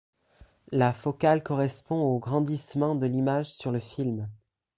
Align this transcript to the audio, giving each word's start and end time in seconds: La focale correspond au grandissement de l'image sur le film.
La 0.71 0.93
focale 0.93 1.43
correspond 1.43 2.01
au 2.01 2.17
grandissement 2.17 2.95
de 2.95 3.05
l'image 3.05 3.53
sur 3.53 3.71
le 3.71 3.77
film. 3.77 4.27